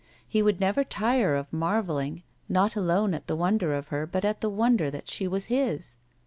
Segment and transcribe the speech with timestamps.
[0.27, 4.41] He would never tire of marveling, not alone at the wonder of her, but at
[4.41, 5.99] the wonder that she was his.